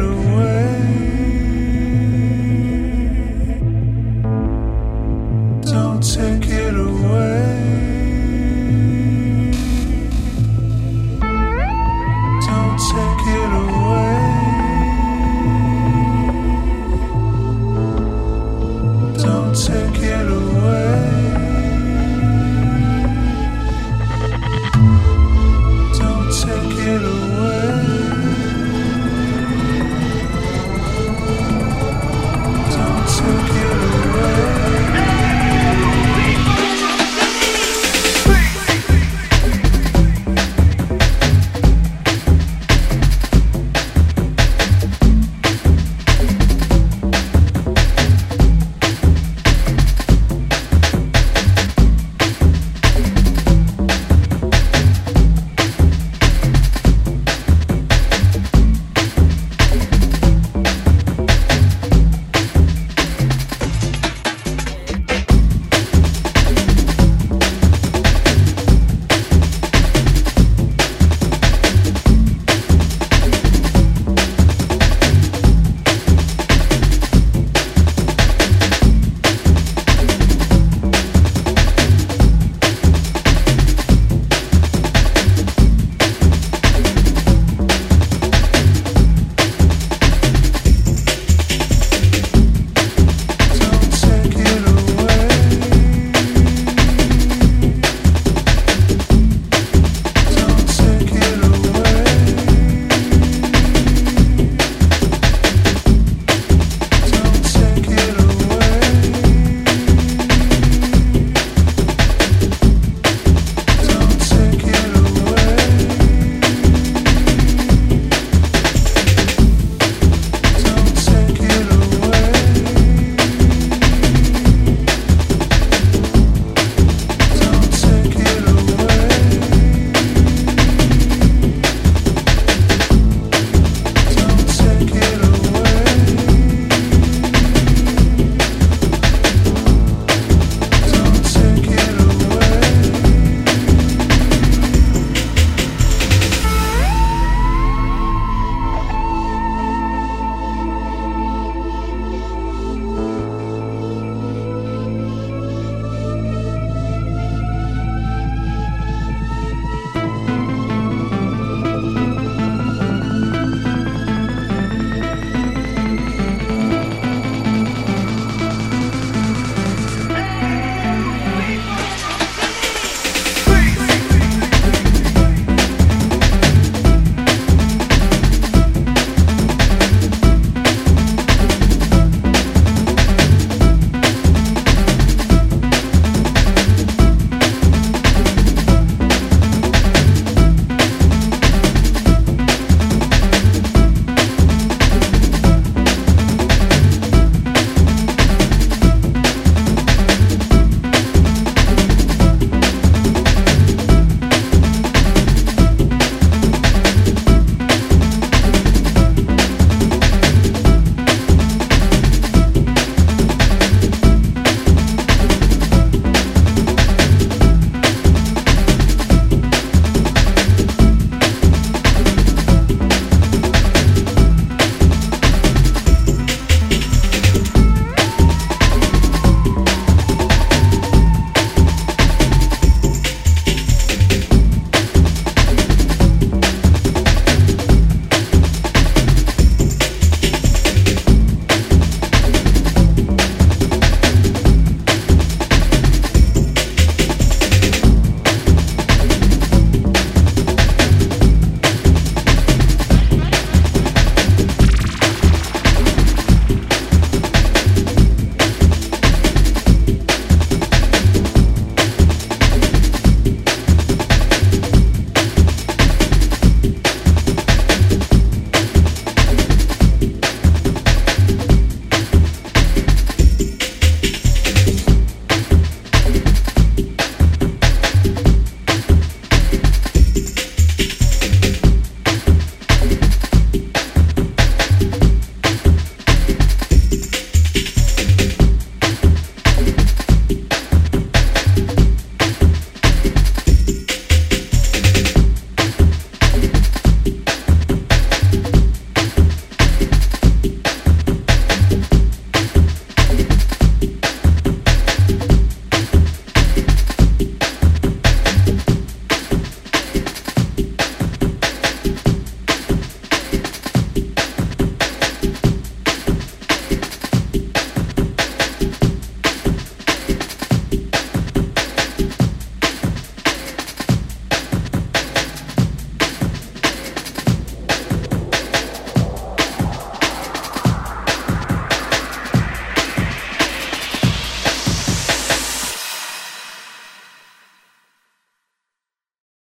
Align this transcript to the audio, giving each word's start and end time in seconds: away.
away. 0.00 0.69